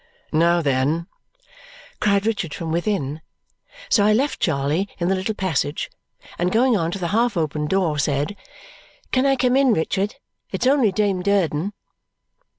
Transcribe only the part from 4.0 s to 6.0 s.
I left Charley in the little passage,